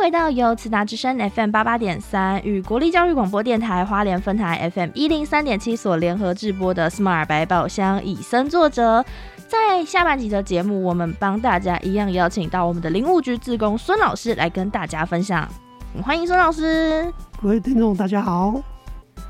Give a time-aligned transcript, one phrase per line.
[0.00, 9.04] 回到由慈达之声 FM 八八点三与国立教育广播电台花莲分台 FM 一零三点七所联合制播的《Smart 百宝箱》以身作则。
[9.46, 15.46] 在下半集的节目，我们帮大家一样邀请到我们的林务局自工孙老师来跟大家分享。
[16.02, 17.12] 欢迎孙老师，
[17.42, 18.58] 各位听众大家好。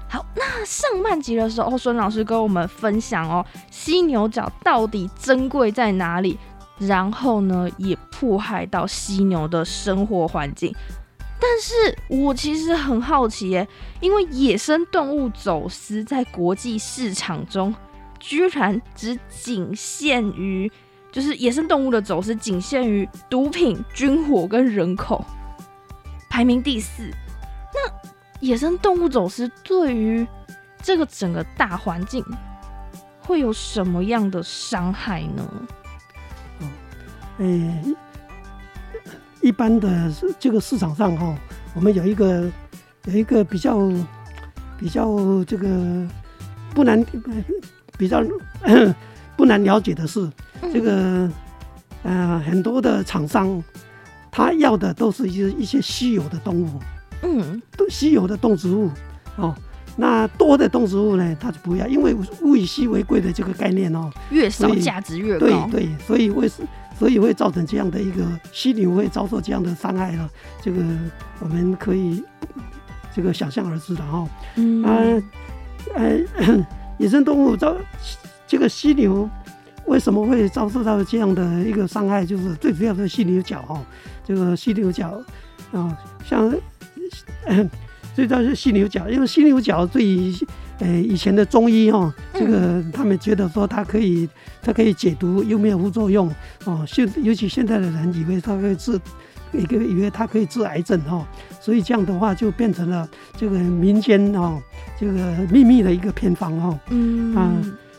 [0.09, 6.39] 好，那上半集的时候，孙老师跟我们分享哦，犀牛角到底珍贵在哪里？
[6.81, 10.75] 然后呢，也迫害到犀牛的生活环境。
[11.39, 13.69] 但是我其实很好奇耶，
[14.01, 17.73] 因为野生动物走私在国际市场中。
[18.23, 20.71] 居然只仅限于，
[21.11, 25.25] 就是野生动物的走私仅限于毒品、军火跟人口，
[26.29, 27.11] 排名第四。
[27.73, 28.11] 那
[28.41, 30.27] 野生动物走私对于
[30.83, 32.23] 这个整个大环境
[33.21, 35.51] 会有什么样的伤害呢？
[37.41, 37.85] 哦，诶，
[39.41, 41.35] 一般的这个市场上哈，
[41.75, 42.49] 我们有一个
[43.07, 43.91] 有一个比较
[44.79, 46.07] 比较这个
[46.75, 47.05] 不难。
[47.99, 48.25] 比较
[49.37, 50.27] 不难了解的是，
[50.73, 51.31] 这个
[52.03, 53.63] 呃很多的厂商，
[54.31, 56.81] 他要的都是一些一些稀有的动物，
[57.21, 58.91] 嗯，都稀有的动植物
[59.37, 59.55] 哦。
[59.97, 65.69] 那多的动植物呢，他就不要，因为物以稀为贵的这个概念哦，越少价值越高。
[65.71, 66.51] 对对，所以会
[67.01, 70.31] 所以会造成这样的一个犀牛会遭受这样的伤害了。
[70.63, 70.81] 这个
[71.41, 72.23] 我们可以
[73.13, 74.29] 这个想象而知的哈。
[74.55, 75.23] 嗯啊
[75.97, 76.21] 呃。
[77.01, 77.75] 野生动物遭
[78.47, 79.27] 这个犀牛
[79.87, 82.27] 为什么会遭受到这样的一个伤害？
[82.27, 83.83] 就是最主要的犀牛角哈，
[84.23, 85.19] 这个犀牛角
[85.73, 86.55] 啊，像
[88.15, 90.31] 最主要是犀牛角，因为犀牛角对于
[90.81, 94.29] 呃以前的中医哈，这个他们觉得说它可以
[94.61, 96.29] 它可以解毒，又没有副作用
[96.65, 96.85] 哦。
[96.87, 99.01] 现尤其现在的人以为它可以治。
[99.53, 101.27] 一个以为它可以治癌症哈，
[101.61, 104.63] 所以这样的话就变成了这个民间哦，
[104.97, 105.13] 这个
[105.51, 106.79] 秘密的一个偏方哈。
[106.91, 107.51] 嗯啊，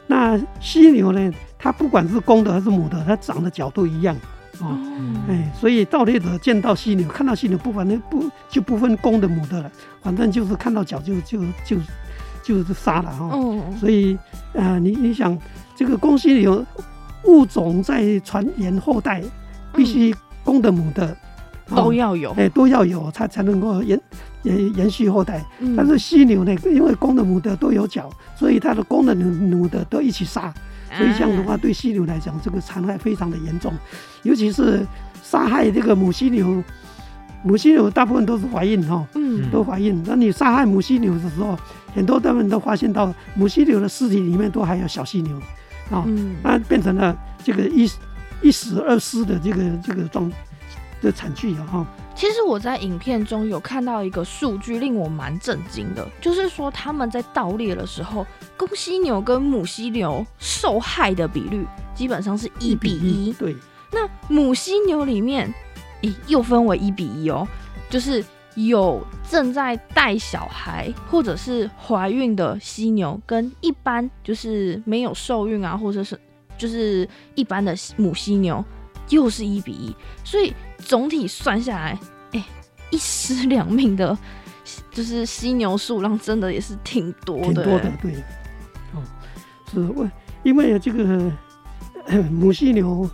[0.07, 4.15] 那犀牛呢，它不管是公的还是母的，它长的角度一样
[4.61, 4.79] 哦。
[5.27, 9.69] 哎，所以盗猎者见到犀牛，看到犀牛，不管那不就不分公的母的了，
[10.01, 11.75] 反正就是看到角就就就
[12.43, 13.29] 就是杀了哈。
[13.79, 14.17] 所以
[14.53, 15.37] 啊，你你想
[15.75, 16.65] 这个公犀牛
[17.25, 19.21] 物种在传言后代，
[19.73, 21.15] 必须公的母的。
[21.73, 23.97] 都要有，哎，都要有，它才能够延
[24.43, 25.41] 延延续后代。
[25.77, 30.53] 但是犀牛呢，因为公的母的都有角，所以它的公的母母的都一起杀，
[30.97, 33.71] 所以这样的话对犀牛来讲，这个残害非常的严重。
[34.23, 34.85] 尤其是
[35.23, 36.61] 杀害这个母犀牛，
[37.43, 40.01] 母犀牛大部分都是怀孕哈，嗯，都怀孕。
[40.05, 41.57] 那你杀害母犀牛的时候，
[41.93, 45.35] 很多他们都发现到母犀牛的尸体里面都还有小犀牛，
[45.89, 46.05] 啊，
[46.43, 47.89] 那变成了这个一
[48.41, 50.31] 一死二尸的这个这个状。
[51.01, 51.65] 的惨剧啊！
[51.65, 58.23] 哈，其实我在影片中有看到一个数据，令我蛮震惊的，就是说他们在盗猎的时候，
[58.55, 61.65] 公犀牛跟母犀牛受害的比率
[61.95, 63.33] 基本上是一比一。
[63.33, 63.55] 对，
[63.91, 65.51] 那母犀牛里面，
[66.01, 67.47] 咦，又分为一比一哦，
[67.89, 68.23] 就是
[68.55, 76.19] 有正在带小孩或者是怀孕的犀牛，跟一般就是没有受孕啊，或者是
[76.57, 78.63] 就是一般的母犀牛，
[79.09, 80.53] 又是一比一，所以。
[80.83, 81.99] 总体算下来，
[82.31, 82.43] 哎，
[82.89, 84.17] 一尸两命的，
[84.89, 87.43] 就是犀牛数量真的也是挺多的。
[87.43, 88.15] 挺多的，对。
[88.95, 89.03] 哦，
[89.71, 90.09] 是为
[90.41, 91.31] 因为这个
[92.31, 93.07] 母犀牛，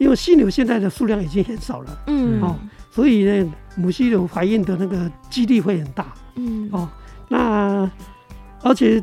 [0.00, 2.56] 因为犀牛现在的数量已经很少了，嗯，哦，
[2.90, 6.88] 所以呢，母犀牛怀孕的那个几率会很大，嗯，哦，
[7.28, 7.88] 那
[8.62, 9.00] 而且。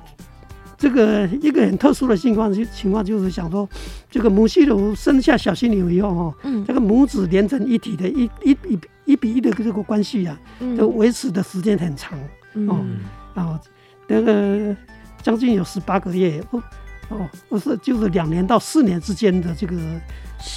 [0.79, 3.67] 这个一个很特殊的情况，就情况就是想说，
[4.11, 10.39] 这个母犀牛生下小犀牛以后，哈，嗯，这个母子连成一体的一一一一比一的这个关系啊，
[10.77, 12.15] 就维持的时间很长，
[12.67, 12.85] 哦，
[13.33, 13.57] 然后
[14.07, 14.75] 那个
[15.23, 16.61] 将近有十八个月，哦，
[17.09, 19.75] 哦，不是，就是两年到四年之间的这个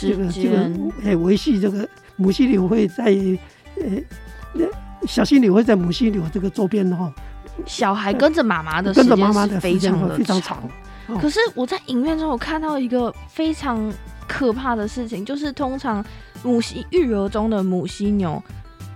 [0.01, 0.71] 这个这个
[1.05, 3.05] 哎维系这个母犀牛会在
[3.77, 4.67] 呃
[5.07, 7.13] 小犀牛会在母犀牛这个周边哈。
[7.67, 10.63] 小孩跟着妈妈的跟着妈妈的非常的非常长，
[11.21, 13.93] 可是我在影院中我看到一个非常
[14.27, 16.05] 可怕的事情，就是通常
[16.43, 18.43] 母犀育儿中的母犀牛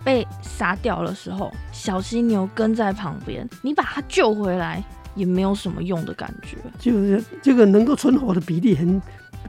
[0.03, 4.83] 被杀掉的时候，小犀牛跟在旁边，你把它救回来
[5.15, 9.01] 也没有什么用的感觉，就是这个能够存活的比例很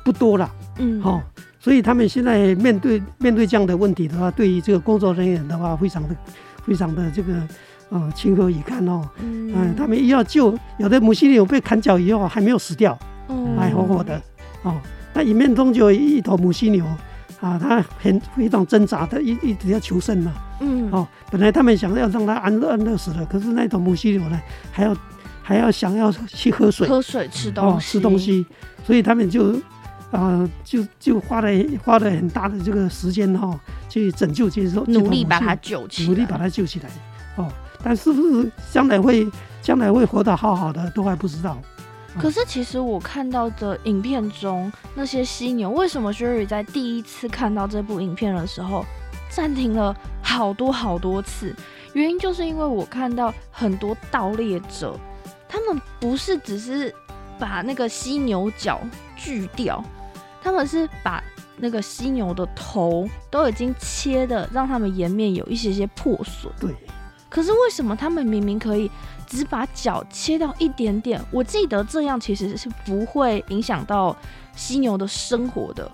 [0.04, 1.22] 不多了，嗯，好，
[1.60, 6.16] 所以他们现在面对面对这样的问题的话，对于这个工作人员的话，非常的
[6.64, 7.34] 非常的这个。
[7.90, 9.08] 哦，情何以堪哦！
[9.20, 12.98] 嗯，他们一要救，有的母犀牛被砍脚以后还没有死掉，
[13.56, 14.20] 还活活的
[14.64, 14.74] 哦。
[15.14, 16.84] 那里面中就有一头母犀牛，
[17.40, 20.34] 啊，它很非常挣扎它，一一直要求生嘛。
[20.62, 20.90] 嗯。
[20.92, 24.42] 哦，本来他们想要让它安乐安乐死了，可是那头母犀牛呢，
[24.72, 24.98] 还要
[25.48, 28.44] 还要想要去喝水、喝水、吃东西、吃东西，
[28.84, 29.54] 所以他们就
[30.10, 31.48] 啊，就就花了
[31.84, 33.56] 花了很大的这个时间哈，
[33.88, 36.90] 去拯救这些，努力把它救起，努力把它救起来。
[37.36, 37.48] 哦，
[37.84, 39.30] 但是不是将来会
[39.62, 41.56] 将来会活得好好的，都还不知道。
[42.18, 48.84] 可是其实我看到的影片中那些犀牛，为什么 Sherry 在第一次看到这部影片的时候
[49.30, 51.54] 暂停了好多好多次？
[51.94, 54.98] 原因就是因为我看到很多盗猎者，
[55.48, 56.94] 他们不是只是
[57.40, 58.80] 把那个犀牛角
[59.16, 59.84] 锯掉，
[60.42, 61.24] 他们是把
[61.58, 66.52] 那个犀牛的头都已经切的，让他们颜面有一些些破损。
[66.60, 66.76] 对。
[67.30, 68.90] 可是为什么他们明明可以？
[69.28, 74.16] 只把脚切掉一点点，我记得这样其实是不会影响到
[74.56, 75.92] 犀牛的生活的。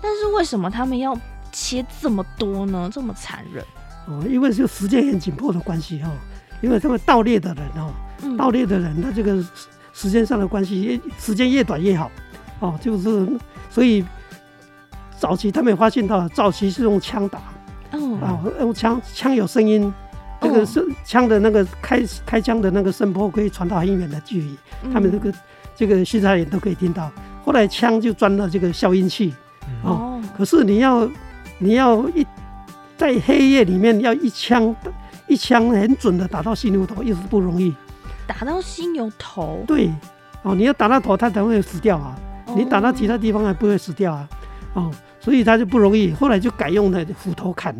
[0.00, 1.16] 但是为什么他们要
[1.52, 2.88] 切这么多呢？
[2.90, 3.62] 这么残忍？
[4.06, 6.10] 哦，因为就时间很紧迫的关系哈。
[6.60, 7.92] 因为他们盗猎的人哦，
[8.36, 9.42] 盗猎的人他这个
[9.92, 12.10] 时间上的关系，时间越短越好。
[12.60, 13.26] 哦，就是
[13.70, 14.04] 所以
[15.18, 17.38] 早期他们发现到，早期是用枪打，
[17.92, 19.92] 哦，啊，用枪，枪有声音。
[20.42, 24.56] 这个是枪的那个开开枪的那个声波可以传到很远的距离，
[24.90, 25.34] 他们这个
[25.76, 27.12] 这个巡查员都可以听到。
[27.44, 29.34] 后来枪就装了这个消音器，
[29.84, 31.06] 哦，可是你要
[31.58, 32.26] 你要一
[32.96, 34.74] 在黑夜里面要一枪
[35.30, 37.72] 一枪很准的打到犀牛头，又是不容易。
[38.26, 39.62] 打到犀牛头？
[39.66, 39.88] 对，
[40.42, 42.18] 哦，你要打到头，它才会死掉啊。
[42.56, 44.28] 你打到其他地方还不会死掉啊，
[44.74, 44.90] 哦，
[45.20, 46.12] 所以它就不容易。
[46.12, 47.72] 后来就改用了斧头砍。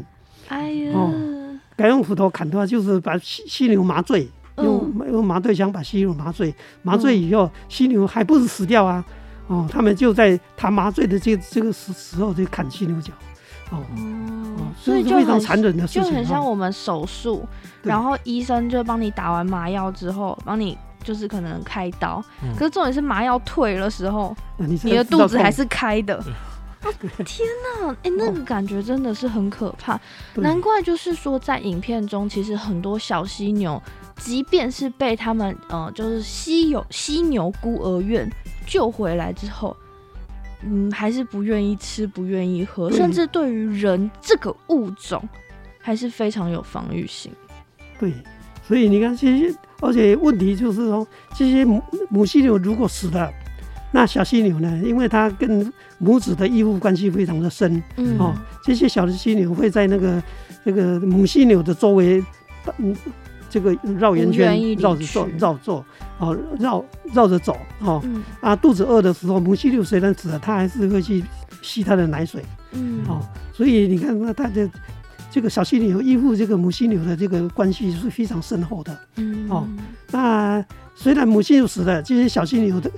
[0.49, 0.95] 哎呀。
[1.77, 9.05] 改用斧头砍的话，就是把犀犀牛麻醉，用用麻醉枪把犀牛麻醉，麻醉以后，犀牛还不是死掉啊？
[9.49, 13.13] 哦，他们就在他麻醉的这这个时时候就砍犀牛角，
[13.71, 13.83] 哦，
[14.79, 17.47] 所以就非常残忍的事情，就很像我们手术，
[17.83, 22.23] 然后医生就帮你打完麻药之后，帮你就是可能开刀，
[22.57, 26.23] 可是重点是麻药退了时候，你的肚子还是开的。
[27.27, 27.47] 天
[27.79, 30.01] 哪，哎，那个感觉真的是很可怕。
[30.37, 33.81] 难怪就是说，在影片中，其实很多小犀牛，
[34.17, 38.27] 即便是被他们呃，就是稀有犀牛孤儿院
[38.67, 39.77] 救回来之后，
[40.63, 45.27] 嗯，还是不愿意吃，不愿意喝，甚至对于人这个物种，
[45.81, 47.33] 还是非常有防御性。
[47.99, 48.13] 对，
[48.67, 53.31] 所以你看这些，而且问题就是说，这些母母犀牛如果死了。
[53.93, 54.81] 那小犀牛呢？
[54.85, 58.33] 因为它跟母子的依附关系非常的深，嗯哦，
[58.63, 60.23] 这些小的犀牛会在那个
[60.63, 62.25] 那个母犀牛的周围，
[62.79, 62.97] 嗯，
[63.49, 65.85] 这个绕圆圈，绕着走，绕做，
[66.21, 68.01] 哦，绕绕着走，哦，
[68.41, 71.25] 啊，肚子饿的时候，母犀牛虽然死了，它还是会去
[71.63, 73.21] 吸它的奶水，嗯，哦，
[73.53, 74.71] 所以你看，那它的
[75.31, 79.67] 这个小犀牛依附这个母犀牛的这个关系是非常深厚的，嗯，哦，
[80.13, 80.65] 那
[80.95, 82.91] 虽然母犀牛死了，这些小犀牛的。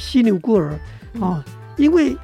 [0.00, 0.78] 犀牛孤儿
[1.14, 1.42] 哦，
[1.76, 2.16] 因为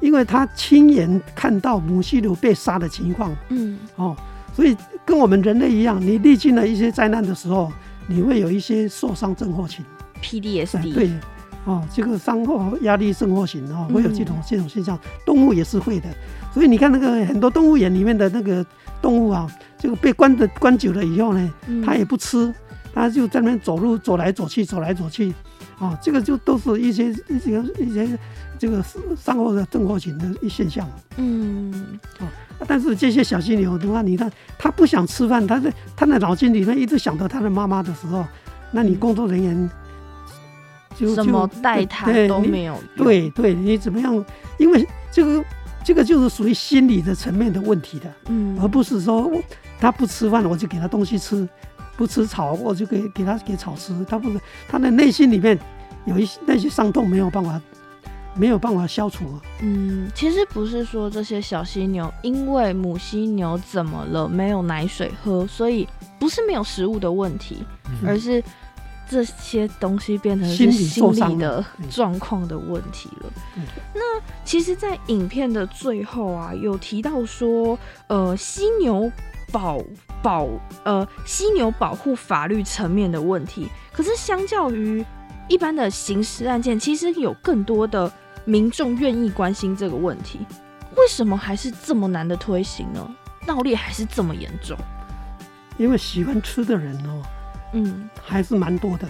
[0.00, 4.16] 因为他亲眼看到母犀牛被杀的情况，嗯，哦，
[4.54, 7.72] 所以跟我们人类一样，你历经了一些灾难的时候，
[8.10, 9.84] 你会有一些受伤症候群
[10.22, 11.10] ，PDSD，对，
[11.66, 16.08] 哦，这个伤后压力症候群哦，会有这种这种现象，动物也是会的，
[16.52, 18.64] 所以你看那个很多动物园里面的那个
[19.02, 19.46] 动物啊，
[19.78, 22.52] 这个被关的关久了以后呢，它也不吃，
[22.94, 25.34] 它就在那边走路走来走去，走来走去。
[25.78, 28.18] 啊，这个就都是一些一些一些
[28.58, 28.82] 这个
[29.16, 30.88] 伤后的症候群的一现象。
[31.16, 32.26] 嗯，哦，
[32.66, 38.24] 但是这些小犀牛的话，你看他不想吃饭，他在他的脑筋里面一直想着他的妈妈的时候，
[38.72, 39.70] 那你工作人员
[40.96, 42.76] 就什么带他都没有。
[42.96, 44.24] 对对，你怎么样？
[44.58, 45.44] 因为这个
[45.84, 49.30] 这个就是属于心理的层面的问题的，嗯，而不是说
[49.78, 51.48] 他不吃饭，我就给他东西吃。
[51.98, 53.92] 不吃草，我就给给他给草吃。
[54.08, 55.58] 他不是他的内心里面
[56.04, 57.60] 有一些那些伤痛没有办法
[58.36, 59.24] 没有办法消除。
[59.60, 65.88] 嗯，其实不是说这些小犀牛因为母犀牛怎么了没有奶水喝，所以
[66.20, 67.64] 不是没有食物的问题，
[68.06, 68.40] 而是
[69.10, 73.32] 这些东西变成是心理的状况的问题了。
[73.92, 74.00] 那
[74.44, 77.76] 其实，在影片的最后啊，有提到说，
[78.06, 79.10] 呃，犀牛
[79.50, 79.82] 保。
[80.22, 80.48] 保
[80.84, 85.04] 呃犀牛保护法律层面的问题，可是相较于
[85.48, 88.10] 一般的刑事案件，其实有更多的
[88.44, 90.40] 民众愿意关心这个问题。
[90.96, 93.14] 为什么还是这么难的推行呢？
[93.46, 94.76] 盗猎还是这么严重？
[95.76, 97.22] 因为喜欢吃的人哦，
[97.72, 99.08] 嗯，还是蛮多的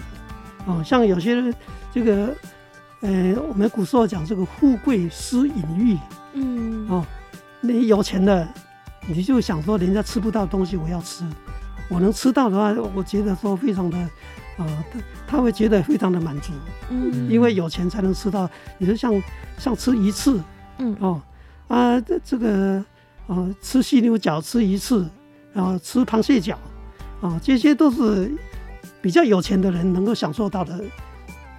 [0.65, 0.83] 哦。
[0.85, 1.53] 像有些
[1.91, 2.33] 这个
[3.01, 5.97] 呃，我们古时候讲这个富贵思淫欲，
[6.33, 7.05] 嗯哦，
[7.59, 8.47] 那有钱的，
[9.07, 11.23] 你就想说人家吃不到东西，我要吃，
[11.89, 13.97] 我能吃到的话，我觉得说非常的，
[14.57, 16.53] 呃，他他会觉得非常的满足，
[16.89, 19.23] 嗯，因为有钱才能吃到，你说像
[19.57, 20.39] 像吃鱼翅，
[20.77, 20.95] 嗯。
[20.99, 21.21] 哦
[21.67, 22.83] 啊这这个
[23.27, 25.05] 呃吃犀牛角吃鱼翅，
[25.53, 26.57] 然后吃螃蟹脚，
[27.21, 28.31] 啊这些都是
[29.01, 30.79] 比较有钱的人能够享受到的。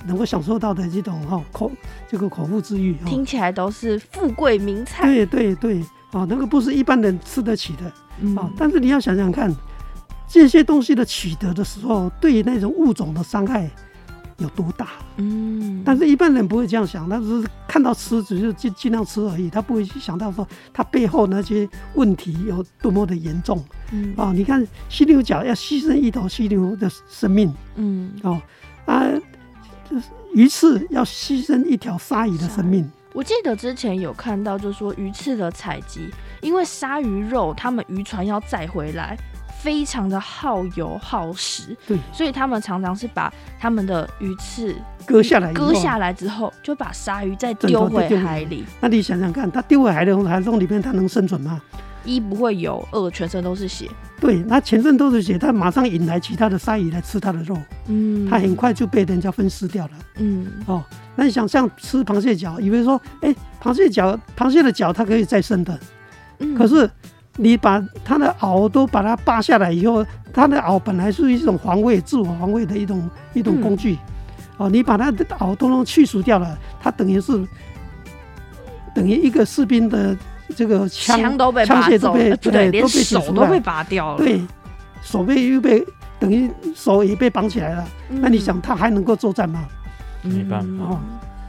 [0.07, 1.71] 能够享受到的这种哈口
[2.09, 5.05] 这个口腹之欲，听起来都是富贵名菜。
[5.05, 8.51] 对对对，啊，那个不是一般人吃得起的啊。
[8.57, 9.55] 但是你要想想看，
[10.29, 13.71] 这些东西的取得的时候，对于那种物种的伤害
[14.39, 14.89] 有多大？
[15.17, 15.83] 嗯。
[15.85, 23.65] 但是一般人不会这样想，他只是看到吃，只是尽尽量吃而已，他不会去想到说它背后那些问题有多么的严重。
[23.93, 24.13] 嗯。
[24.17, 27.55] 啊，你看犀牛角要牺牲一头犀牛的生命。
[27.77, 28.13] 嗯。
[28.23, 28.41] 哦
[28.87, 29.05] 啊。
[30.33, 32.89] 鱼翅要牺牲一条鲨鱼的生命。
[33.13, 36.09] 我记得之前有看到，就是说鱼翅的采集，
[36.41, 39.17] 因为鲨鱼肉，他们渔船要载回来，
[39.61, 41.77] 非常的耗油耗时。
[41.87, 48.65] 对，所以他们常常是把他们的鱼翅割下来，割下来之后，就把鲨鱼再丢回海里。
[48.81, 51.61] 那你想想看，它丢回海里，海中里面它能生存吗？
[52.05, 53.89] 一不会有，二全身都是血。
[54.21, 57.57] 对，那全身都是血，它马上引来其他的鲨鱼来吃它的肉。
[57.87, 59.93] 嗯，它很快就被人家分尸掉了。
[60.17, 60.85] 嗯，哦，
[61.17, 65.79] 那你想像吃螃蟹脚，以为说，哎，螃蟹脚，螃蟹的脚它可以再生的。
[66.39, 66.89] 嗯，可是
[67.37, 70.05] 你把它的螯都把它扒下来以后，
[70.35, 73.97] 它的螯本来是一种防卫、自我防卫的一种一种工具。
[74.59, 77.43] 哦，你把它的螯都能去除掉了，它等于是
[78.95, 80.15] 等于一个士兵的。
[80.55, 84.19] 这个枪都被枪械都被对，连手都被拔掉了。
[84.19, 84.41] 对，
[85.03, 85.85] 手被又被
[86.19, 87.89] 等于手也被绑起来了。
[88.09, 89.67] 那你想他还能够作战吗？
[90.23, 91.01] 没办法。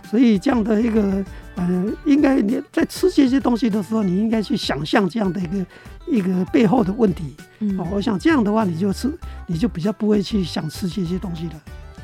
[0.09, 1.23] 所以这样的一个
[1.55, 5.65] 呃，应该你在吃这些东西的时候，你应该去想象这样的一个
[6.07, 7.35] 一个背后的问题。
[7.59, 9.09] 嗯，我想这样的话，你就吃
[9.47, 11.53] 你就比较不会去想吃这些东西了。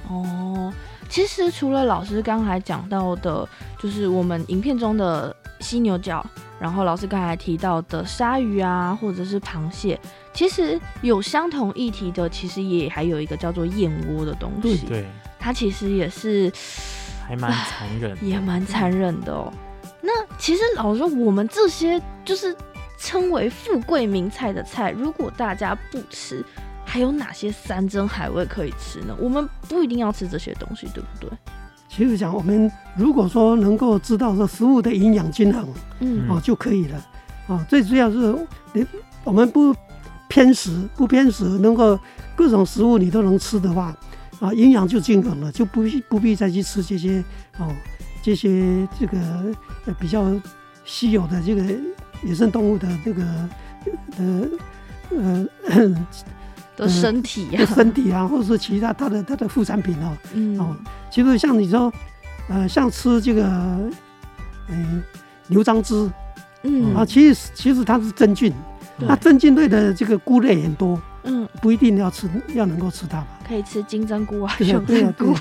[0.09, 0.73] 哦，
[1.09, 6.25] 其实除了老师刚才讲到的，就是我们影片中的犀牛角。
[6.59, 9.99] 然后老师刚才提到的鲨鱼啊，或者是螃蟹，
[10.33, 14.85] 其实有相同议题的，其实也还有一个叫做燕窝的东西。
[14.87, 15.05] 对，
[15.39, 16.51] 它其实也是
[17.27, 19.53] 还蛮残忍，也蛮残忍的哦。
[20.01, 22.55] 那其实老实说，我们这些就是
[22.97, 26.43] 称为富贵名菜的菜，如果大家不吃，
[26.85, 29.15] 还有哪些山珍海味可以吃呢？
[29.19, 31.29] 我们不一定要吃这些东西，对不对？
[31.89, 35.67] 其实讲，我们如果说能够知道说食物的营养均衡，
[35.99, 37.07] 嗯，哦就可以了，
[37.47, 38.35] 啊，最主要是
[38.73, 38.85] 你
[39.23, 39.73] 我们不
[40.27, 41.97] 偏食，不偏食，能够
[42.35, 43.95] 各种食物你都能吃的话，
[44.39, 47.23] 啊，营养就均衡了，就不必不必再去吃这些
[47.57, 47.73] 哦，
[48.21, 49.17] 这些这个
[49.99, 50.29] 比较
[50.85, 51.63] 稀有的这个
[52.23, 53.23] 野生动物的这个
[54.17, 54.47] 呃
[55.09, 55.47] 呃。
[56.77, 60.59] 的身体呀，身体啊，或者是其他它的它的副产品哦，嗯。
[60.59, 60.75] 哦，
[61.09, 61.91] 其实像你说，
[62.47, 63.43] 呃，像吃这个，
[64.69, 65.01] 嗯，
[65.47, 66.09] 牛樟芝，
[66.61, 66.95] 嗯。
[66.95, 68.53] 啊，其实其实它是真菌，
[68.99, 75.33] 那真菌类的这个菇类很多，嗯，不一定要吃要能够吃它嘛，可以吃金针菇啊，熊针菇，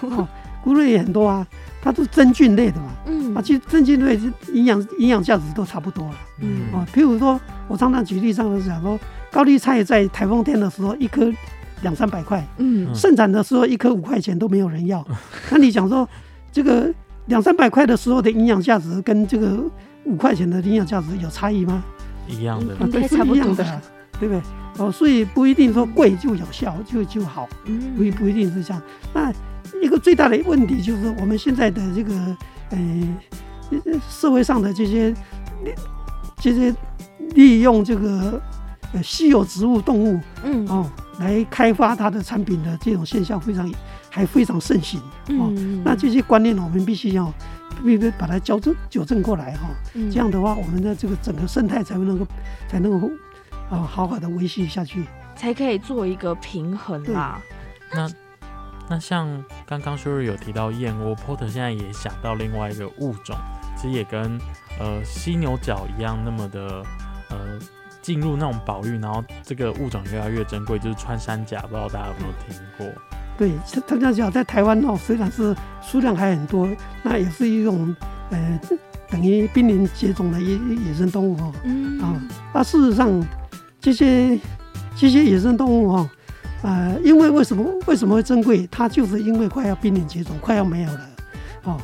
[0.64, 1.46] 菇类也很多啊，
[1.82, 3.34] 它都是真菌类的嘛，嗯。
[3.34, 4.18] 啊，其实真菌类
[4.54, 6.72] 营养营养价值都差不多了，嗯。
[6.72, 7.38] 啊，譬如说
[7.68, 8.98] 我常常举例上来讲说。
[9.36, 11.30] 高丽菜在台风天的时候，一颗
[11.82, 15.06] 两三百块，嗯，盛产的时候一颗五块钱都没有人要。
[15.50, 16.08] 那你想说，
[16.50, 16.90] 这个
[17.26, 19.62] 两三百块的时候的营养价值跟这个
[20.04, 21.84] 五块钱的营养价值有差异吗？
[22.26, 23.82] 一样的，对，是一样的，
[24.18, 24.42] 对不对？
[24.78, 27.46] 哦，所以不一定说贵就有效就就好，
[27.94, 28.82] 不不一定是这样。
[29.12, 29.30] 那
[29.82, 32.14] 一个最大的问题就是我们现在的这个
[32.70, 32.78] 呃
[34.08, 35.14] 社会上的这些
[36.38, 36.74] 这些
[37.34, 38.40] 利用这个。
[38.96, 43.70] 呃，稀有植物、动物，嗯，哦，来开发它的产品的这种现象非常
[44.08, 44.98] 还非常盛行，
[45.38, 45.52] 哦，
[45.84, 47.30] 那这些观念我们必须要
[47.84, 52.26] 必须把它纠正纠正过来哈，这样的话，我们的这个整个生态才会能够
[52.68, 53.10] 才能够
[53.68, 55.04] 啊好好的维系下去，
[55.36, 57.38] 才可以做一个平衡啦。
[57.92, 58.10] 那
[58.88, 63.36] 那像刚刚修瑞有提到燕窝，Porter 现在也想到另外一个物种，
[63.76, 64.40] 其实也跟
[64.80, 66.82] 呃犀牛角一样那么的
[67.28, 67.58] 呃。
[68.06, 72.86] 进入那种保育，然后这个物种越来越珍贵，就是穿山甲，不知道大家有没有听过？
[73.36, 73.50] 对，
[73.84, 76.68] 穿山甲在台湾哦，虽然是数量还很多，
[77.02, 77.92] 那也是一种
[78.30, 78.60] 呃
[79.10, 81.52] 等于濒临绝种的野野生动物哦。
[81.64, 82.14] 嗯啊，
[82.54, 83.20] 那事实上
[83.80, 84.38] 这些
[84.94, 86.08] 这些野生动物哦，
[86.62, 88.68] 呃，因为为什么为什么会珍贵？
[88.70, 91.00] 它就是因为快要濒临绝种，快要没有了
[91.64, 91.76] 哦。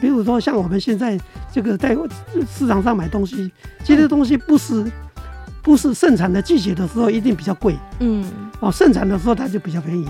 [0.00, 1.16] 比如说像我们现在
[1.52, 1.96] 这个在
[2.50, 3.52] 市场上买东西，
[3.84, 4.90] 这些东西不是
[5.62, 8.24] 不是盛产的季节的时候一定比较贵，嗯，
[8.60, 10.08] 哦，盛产的时候它就比较便宜，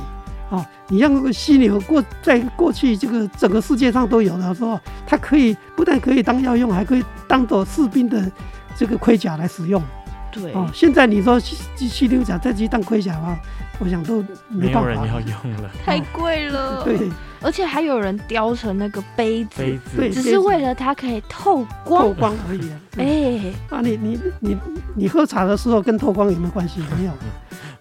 [0.48, 8.30] 哦，你像犀牛过在过去这个整个世界上都有的时候，它可以不但可以当药用，还可以当做士兵的
[8.74, 9.82] 这个盔甲来使用。
[10.30, 10.52] 对。
[10.54, 13.38] 哦，现在你说犀犀牛甲再去当盔甲的话，
[13.78, 16.82] 我想都没有人要用了，太贵了。
[16.84, 17.10] 对，
[17.42, 19.62] 而且还有人雕成那个杯子，
[19.96, 22.70] 杯子，只是为了它可以透光，透光而已。
[22.70, 24.56] 啊哎，啊，你你你
[24.94, 26.80] 你喝茶的时候跟透光有没有关系？
[26.96, 27.12] 没有，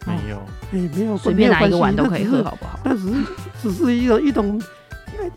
[0.05, 0.37] 没有，
[0.73, 2.79] 哎，没有，随便拿一个碗都可以喝，好不好？
[2.83, 3.19] 但只是
[3.61, 4.61] 只是一种一种。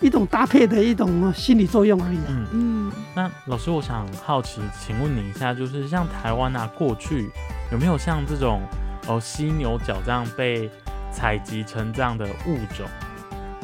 [0.00, 2.18] 一种搭配的一种心理作用而已。
[2.28, 2.92] 嗯嗯。
[3.14, 7.28] 那老师，我想好奇，请问你一下，就是像台湾啊，过去
[7.70, 8.62] 有没有像这种
[9.06, 10.70] 哦犀牛角这样被
[11.12, 12.86] 采集成这样的物种，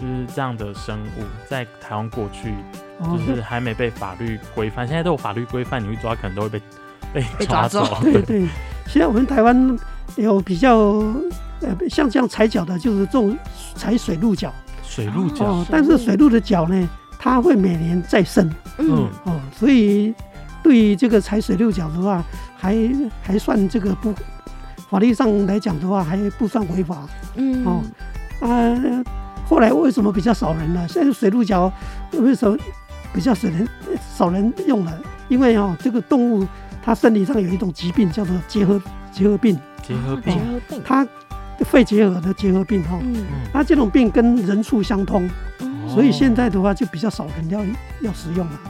[0.00, 2.54] 就是这样的生物，在台湾过去
[3.26, 6.62] 就是还没被法律规范，现在都有法律规范，你去抓可能都会被
[7.38, 7.99] 被抓走。
[8.02, 8.49] 对对。
[8.87, 9.78] 现在我们台湾
[10.16, 10.76] 有比较
[11.61, 13.37] 呃像这样踩脚的，就是这种
[13.76, 14.52] 踩水鹿脚。
[14.83, 16.88] 水鹿角，但是水鹿的脚呢，
[17.19, 18.50] 它会每年再生。
[18.78, 20.12] 嗯哦，所以
[20.62, 22.25] 对于这个踩水鹿脚的话，
[22.57, 22.76] 还
[23.23, 24.12] 还算这个不
[24.88, 27.07] 法律上来讲的话，还不算违法。
[27.37, 27.83] 嗯哦
[28.40, 28.49] 啊，
[29.50, 30.87] 后来为什么比较少人呢？
[30.88, 31.71] 现在水鹿角
[32.12, 32.57] 为什么
[33.12, 33.69] 比较少人
[34.16, 34.97] 少人用了？
[35.28, 36.47] 因为哦，这个动物
[36.80, 38.80] 它身体上有一种疾病叫做结核
[39.11, 39.59] 结核病。
[39.83, 40.40] 结核病，
[40.85, 41.04] 它。
[41.66, 42.99] 肺结核的结核病哈，
[43.52, 45.28] 那这种病跟人畜相通，
[45.87, 47.61] 所以现在的话就比较少人要
[48.00, 48.61] 要使用了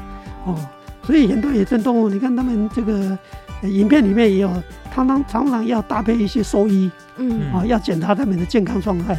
[0.45, 0.59] 哦。
[1.05, 3.17] 所以很多野生动物，你看他们这个
[3.63, 4.51] 影片里面也有，
[4.93, 9.15] 常常常常要搭配一些兽医，嗯，啊，要检查他们的健康状态。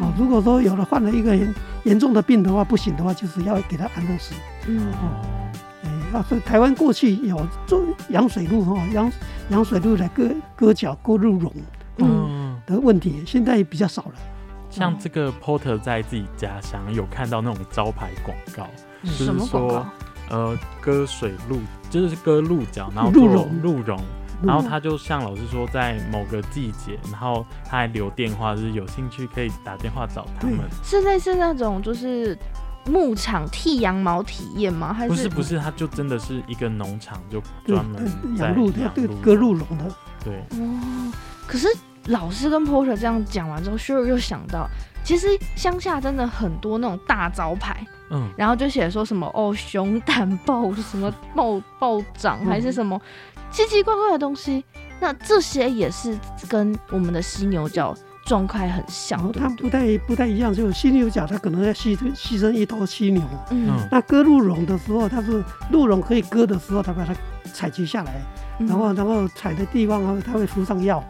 [0.00, 1.54] 哦，如果说有了患了一个严
[1.84, 4.34] 严重的病的话，不行的话，就是要给他安乐死。
[4.66, 5.22] 嗯哦，
[5.84, 9.10] 哎，那是台湾过去有做羊水路哈，羊
[9.50, 11.52] 羊水路来割割脚割鹿茸。
[11.98, 12.38] 嗯。
[12.66, 14.12] 的问题现在比较少了。
[14.68, 18.68] 像这个 Porter 在自己家乡有看到那种招牌广告，
[19.02, 19.86] 就是说，
[20.30, 21.60] 呃，割水鹿，
[21.90, 24.00] 就是割鹿角，然后鹿茸鹿茸，
[24.42, 30.60] 然后他就像老师说，在某个季节，然后他还留电话，就是有兴趣可以打电话找他们。
[30.82, 32.36] 是类似那种就是
[32.86, 34.92] 牧场剃羊毛体验吗？
[34.92, 35.28] 还是不是？
[35.28, 39.84] 不是，他就真的是一个农场，就专门养鹿的，对，割鹿茸的。
[40.24, 40.38] 对。
[40.58, 41.12] 哦，
[41.46, 41.68] 可是。
[42.06, 44.66] 老师跟 Porter 这样讲完之后，Sure 又想到，
[45.08, 53.00] 其实乡下真的很多那种大招牌，嗯，然后就写说什么哦，熊胆暴什么暴暴涨，还是什么
[53.50, 54.62] 奇奇怪怪的东西。
[55.00, 56.14] 那这些也是
[56.46, 60.52] 跟我们的犀牛角状态很像，它不太不太一样。
[60.52, 67.14] 就犀牛角，它可能要牺牺牲一头犀牛，嗯，那割鹿茸的时候，它是鹿茸可以割的时候，它把它
[67.50, 68.20] 采集下来，
[68.58, 71.02] 然后然后采的地方啊，它会敷上药。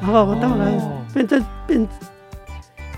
[0.00, 0.72] 然后当然
[1.12, 1.86] 变成变，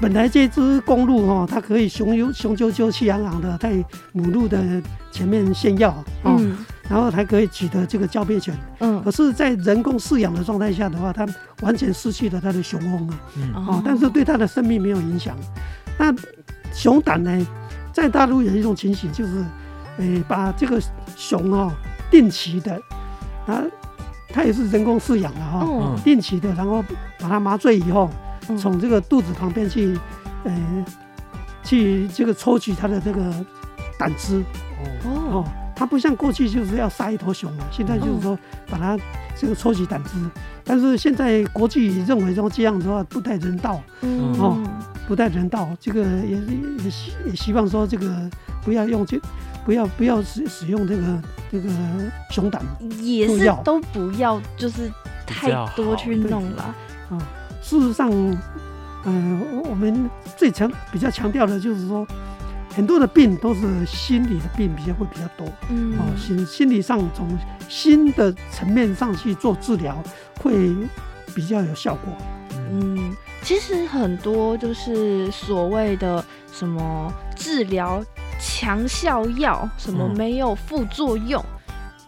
[0.04, 4.62] 本来这只公鹿哈，它可以雄赳雄赳赳气昂昂的在母鹿的
[5.10, 5.88] 前面炫耀
[6.22, 6.38] 啊，
[6.90, 8.54] 然后还可以取得这个交配权。
[8.80, 11.26] 嗯，可是，在人工饲养的状态下的话，它
[11.62, 13.18] 完全失去了它的雄风啊。
[13.38, 15.34] 嗯，哦，但是对它的生命没有影响。
[15.98, 16.14] 那
[16.70, 17.46] 熊胆呢，
[17.90, 19.42] 在大陆有一种情形，就是，
[19.96, 20.78] 诶，把这个
[21.16, 21.72] 熊哦
[22.10, 22.78] 定期的
[23.46, 23.62] 啊。
[24.34, 26.84] 它也是人工饲养的哈，定期的，然后
[27.20, 28.10] 把它麻醉以后，
[28.58, 29.98] 从这个肚子旁边去，
[30.44, 30.84] 呃，
[31.62, 33.32] 去这个抽取它的这个
[33.98, 34.42] 胆汁。
[35.04, 38.38] 哦，它不像过去就是要杀一头熊嘛，现在就是说
[38.70, 38.98] 把它
[39.36, 40.10] 这个抽取胆汁。
[40.64, 43.80] 但是现在国际认为说这样的话不太人道，
[44.38, 44.56] 哦，
[45.06, 46.36] 不太人道，这个也
[46.82, 48.30] 也希也希望说这个
[48.62, 49.18] 不要用这。
[49.64, 51.70] 不要不要使使用这个这个
[52.28, 52.62] 熊胆，
[53.00, 54.92] 也是都不要，就是
[55.26, 56.64] 太多去弄了。
[57.08, 57.18] 啊，
[57.64, 58.10] 事实上，
[59.04, 62.06] 嗯，我们最强比较强调的就是说，
[62.76, 65.48] 很多的病都是心理的病比较会比较多。
[65.70, 67.26] 嗯，哦，心心理上从
[67.66, 69.96] 心的层面上去做治疗
[70.42, 70.76] 会
[71.34, 72.12] 比较有效果。
[72.70, 76.22] 嗯，其实很多就是所谓的
[76.52, 78.04] 什么治疗。
[78.40, 81.42] 强效药什么没有副作用？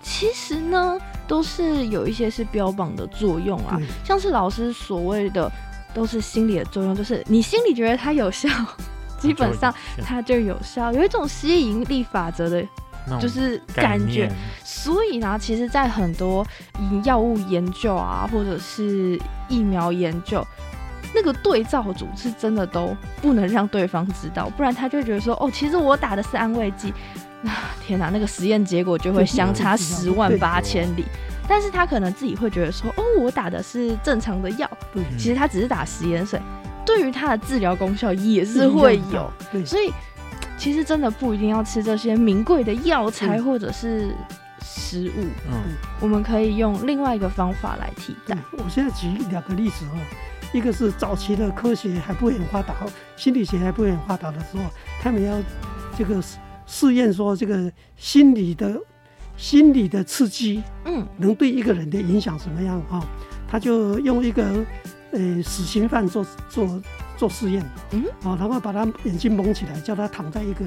[0.03, 5.51] 其实呢，都是有一些是标榜的作用啊，像是老师所谓的
[5.95, 8.49] 都是心理的作用，就是你心里觉得它有效，
[9.19, 12.65] 基本上它就有效，有一种吸引力法则的，
[13.21, 14.31] 就是感觉。
[14.65, 16.47] 所以呢，其实，在很多
[17.05, 20.47] 药物研究啊，或者是疫苗研究。
[21.15, 26.93] 那个对照组是真的都不能让对方知道，不然他就觉得说，哦，其实我打的是安慰剂，
[27.81, 31.05] 天哪，那个实验结果就会相差十万八千里。
[31.49, 34.69] 但是他可能自己会觉得说，哦，我打的是正常的药，
[35.17, 36.41] 其实他只是打食盐水，
[36.85, 39.31] 对于他的治疗功效也是会有。
[39.65, 39.93] 所以
[40.59, 44.13] 其实真的不一定要吃这些名贵的药材或者是
[44.61, 48.37] 食物，嗯，我们可以用另外一个方法来替代。
[48.51, 49.99] 我现在举两个例子哦，
[50.53, 52.75] 一个是早期的科学还不会很发达，
[53.15, 54.65] 心理学还不会很发达的时候，
[55.01, 55.33] 他们要
[55.97, 56.21] 这个
[56.67, 58.81] 试验说这个心理的。
[59.39, 63.05] 心理的刺激，嗯，能对一个人的影响什么样啊？
[63.47, 64.65] 他就用一个
[65.11, 66.83] 呃死刑犯做做
[67.19, 70.65] 做试验，嗯，啊，然后把他眼睛蒙起来，叫他躺在一个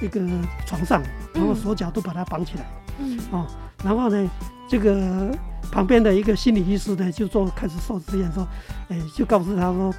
[0.00, 0.20] 一个
[0.64, 1.02] 床上，
[1.34, 3.44] 然后手脚都把他绑起来，嗯，哦，
[3.82, 4.30] 然后呢，
[4.68, 5.36] 这个
[5.72, 8.46] 旁边的一个心理医师呢，就做开始做实验，说，
[8.88, 9.92] 哎，就告诉他说，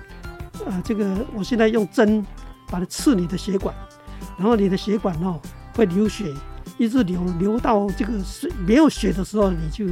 [0.66, 2.26] 啊，这个我现在用针
[2.70, 3.76] 把它刺你的血管，
[4.42, 5.40] 然后你的血管哦
[5.76, 6.34] 会流血。
[6.78, 9.86] 一直流流到这个水没有血的时候，你就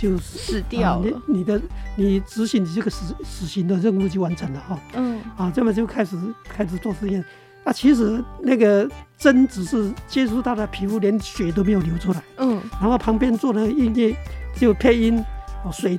[0.00, 1.06] 就死掉了。
[1.28, 1.60] 你你的
[1.94, 4.78] 你执行你这个死死刑的任务就完成了哈。
[4.94, 5.20] 嗯。
[5.36, 6.16] 啊，这么就开始
[6.48, 7.24] 开始做实验。
[7.62, 12.22] 啊，其实那个针只是接触到的皮肤，连血都没有流出来。
[12.38, 12.60] 嗯。
[12.80, 14.16] 然后旁边做的音乐
[14.56, 15.24] 就配音，
[15.64, 15.98] 哦，水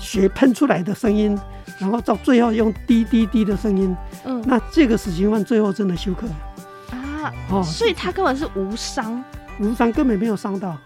[0.00, 1.38] 血喷出来的声音，
[1.78, 3.96] 然后到最后用滴滴滴的声音。
[4.24, 4.42] 嗯。
[4.44, 6.36] 那这个死刑犯最后真的休克了。
[7.24, 7.32] 啊。
[7.50, 7.62] 哦。
[7.62, 9.22] 所以他根本是无伤。
[9.60, 10.78] 无伤根本没有伤到，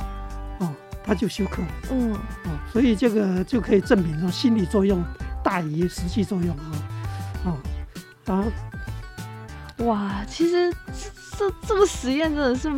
[0.60, 1.68] 哦，他就休克了。
[1.90, 5.04] 嗯，哦，所以这个就可以证明说心理作用
[5.44, 6.72] 大于实际作用啊，
[7.44, 8.44] 哦，啊，
[9.84, 10.72] 哇，其实
[11.36, 12.72] 这这这个实验真的是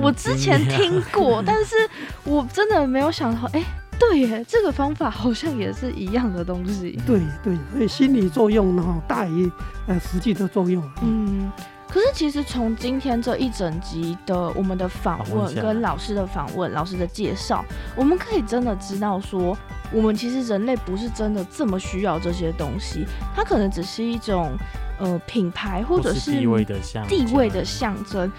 [0.00, 1.76] 我之前听过， 但是
[2.24, 3.62] 我真的没有想到，哎，
[3.98, 6.98] 对耶，这个方法好像也是一样的东西。
[7.06, 9.52] 对对，所以心理作用呢大于
[9.86, 10.82] 呃实际的作用。
[11.02, 11.52] 嗯。
[11.90, 17.64] 可是，其实从今天这一整集的我们的访问跟老师的访问、老师的介绍，
[17.96, 19.56] 我们可以真的知道说，
[19.92, 24.52] 我们其实人类不是真的这么需要这些东西，它可能只是一种
[25.00, 28.30] 呃品牌或者是地位的象地位的象征，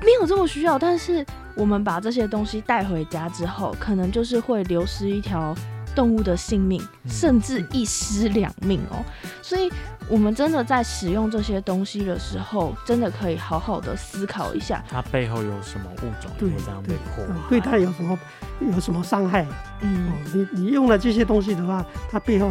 [0.00, 0.78] 没有这么需要。
[0.78, 5.52] 但是我们把这些东西带回家之后，可能就是会流失一条
[5.94, 9.04] 动物的性命，甚至一尸两命哦。
[9.40, 9.70] 所以。
[10.08, 18.18] 我们真的在使用这些东西的时候，真的可以好好的思考一下，它背后有什么物种会这样被破坏，对它有什么
[18.60, 19.46] 有什么伤害？
[19.80, 22.50] 嗯，你你用了这些东西的话，它背后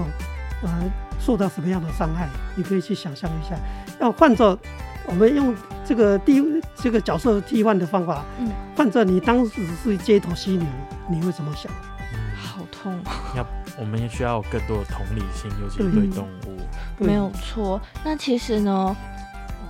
[0.63, 2.29] 呃受到什么样的伤害？
[2.55, 3.55] 你可以去想象一下。
[3.99, 4.57] 要换做
[5.05, 5.53] 我们用
[5.85, 6.41] 这个替
[6.73, 10.65] 这个角色替换的方法，嗯，换做你当时是街头犀牛，
[11.09, 11.69] 你会怎么想？
[12.71, 12.99] 好痛！
[13.35, 13.45] 要
[13.77, 16.57] 我们也需要有更多的同理心，尤其对动物。
[16.97, 18.95] 没有错，那其实呢，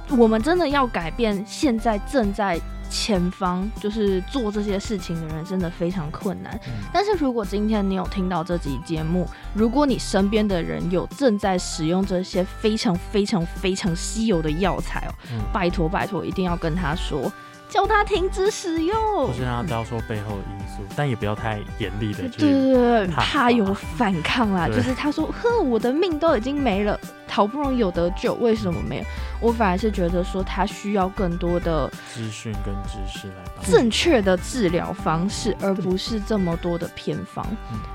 [0.10, 2.60] 我们真的要改变现在正在
[2.90, 6.60] 前方就是做这些事情的人，真的非常困难。
[6.92, 15.12] 但是如果今天你有听到这集节目，如果你身边的人有正在使用这些非常非常非常稀有的药材哦，
[15.54, 17.32] 拜托拜托，一定要跟他说。
[17.72, 22.28] 叫他停止使用，不是让他教说背后的因素，但也不要太严厉的。
[22.28, 24.68] 对对对，怕有反抗啦。
[24.68, 27.00] 就是他说：“哼，我的命都已经没了，
[27.32, 29.04] 好不容易有得救，为什么没有？”
[29.42, 37.44] 我反而是觉得说他需要更多的资讯跟知识来正确的治疗方式，而不是这么多的偏方。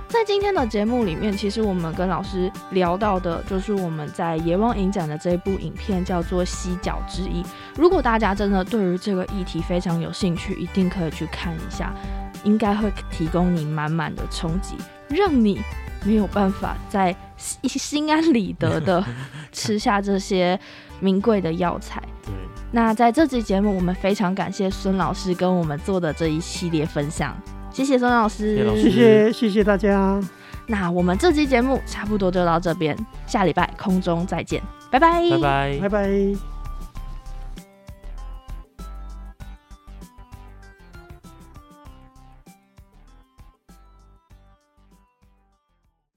[0.08, 7.42] 在今天的节目里面，其实我们跟老师聊到的就是我们在野望影展的这一部影片，叫做《犀角之一》。
[7.76, 11.94] 如果大家真的对于这个议题非常有兴趣，一定可以去看一下，
[12.42, 14.76] 应该会提供你满满的冲击，
[15.08, 15.60] 让你
[16.06, 19.04] 没有办法在心安理得的
[19.52, 20.58] 吃下这些。
[20.98, 22.02] 名贵的药材。
[22.24, 22.32] 对，
[22.72, 27.36] 那在这期节目，我们非常感谢孙老师跟我们做的这一系列分享，
[27.70, 30.18] 谢谢孙老师，谢谢谢谢大家。
[30.66, 36.55] 那我们这期节目差不多就到这边，下礼拜空中再见，拜拜，拜拜，拜拜。